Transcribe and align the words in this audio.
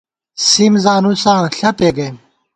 سِم 0.47 0.73
زانُساں 0.83 1.41
ݪپےگئیم 1.57 2.15